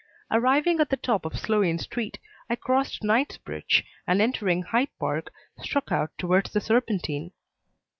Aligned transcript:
Arriving 0.31 0.79
at 0.79 0.89
the 0.89 0.97
top 0.97 1.25
of 1.27 1.37
Sloane 1.37 1.77
Street, 1.77 2.17
I 2.49 2.55
crossed 2.55 3.03
Knightsbridge, 3.03 3.85
and, 4.07 4.19
entering 4.19 4.63
Hyde 4.63 4.89
Park, 4.97 5.31
struck 5.59 5.91
out 5.91 6.09
towards 6.17 6.51
the 6.53 6.59
Serpentine. 6.59 7.33